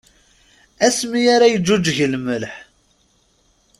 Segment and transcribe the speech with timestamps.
[0.87, 2.53] Asmi ara yeǧǧuǧǧeg lmelḥ.